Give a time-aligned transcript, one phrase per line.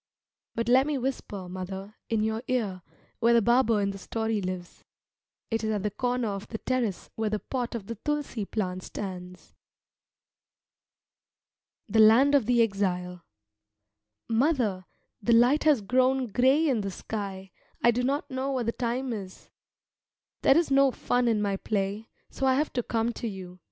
[0.55, 2.81] But let me whisper, mother, in your ear
[3.19, 4.83] where the barber in the story lives.
[5.51, 8.81] It is at the corner of the terrace where the pot of the tulsi plant
[8.81, 9.53] stands.
[11.87, 13.23] THE LAND OF THE EXILE
[14.27, 14.85] Mother,
[15.21, 17.51] the light has grown grey in the sky;
[17.83, 19.51] I do not know what the time is.
[20.41, 23.59] There is no fun in my play, so I have come to you.